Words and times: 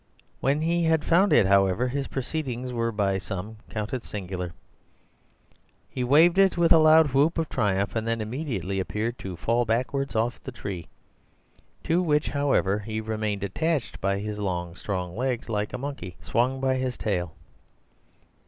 When 0.39 0.61
he 0.61 0.85
had 0.85 1.05
found 1.05 1.31
it, 1.31 1.45
however, 1.45 1.87
his 1.89 2.07
proceedings 2.07 2.73
were 2.73 2.91
by 2.91 3.19
some 3.19 3.57
counted 3.69 4.03
singular. 4.03 4.51
He 5.91 6.03
waved 6.03 6.39
it 6.39 6.57
with 6.57 6.71
a 6.73 6.79
loud 6.79 7.11
whoop 7.13 7.37
of 7.37 7.47
triumph, 7.49 7.95
and 7.95 8.07
then 8.07 8.19
immediately 8.19 8.79
appeared 8.79 9.19
to 9.19 9.35
fall 9.37 9.63
backwards 9.63 10.15
off 10.15 10.41
the 10.43 10.51
tree, 10.51 10.87
to 11.83 12.01
which, 12.01 12.29
however, 12.29 12.79
he 12.79 12.99
remained 12.99 13.43
attached 13.43 14.01
by 14.01 14.17
his 14.17 14.39
long 14.39 14.75
strong 14.75 15.15
legs, 15.15 15.49
like 15.49 15.71
a 15.71 15.77
monkey 15.77 16.17
swung 16.19 16.59
by 16.59 16.77
his 16.77 16.97
tail. 16.97 17.35